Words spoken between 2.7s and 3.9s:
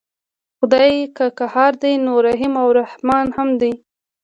رحمن هم دی.